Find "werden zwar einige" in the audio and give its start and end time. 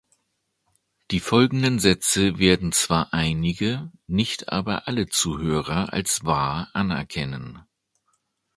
2.39-3.91